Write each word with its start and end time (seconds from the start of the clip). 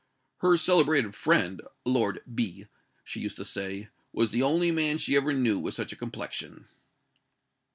Her 0.39 0.57
celebrated 0.57 1.13
friend, 1.13 1.61
Lord 1.85 2.23
B, 2.33 2.65
she 3.03 3.19
used 3.19 3.37
to 3.37 3.45
say, 3.45 3.89
was 4.11 4.31
the 4.31 4.41
only 4.41 4.71
man 4.71 4.97
she 4.97 5.15
ever 5.15 5.31
knew 5.31 5.59
with 5.59 5.75
such 5.75 5.93
a 5.93 5.95
complexion." 5.95 6.65